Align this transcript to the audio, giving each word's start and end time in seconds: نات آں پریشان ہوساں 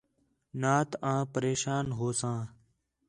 نات 0.61 0.89
آں 1.11 1.21
پریشان 1.33 1.85
ہوساں 1.97 2.39